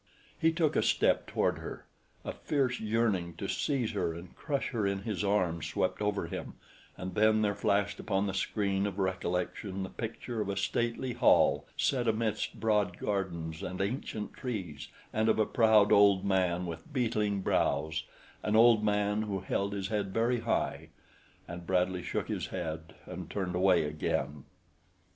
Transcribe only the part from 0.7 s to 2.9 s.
a step toward her. A fierce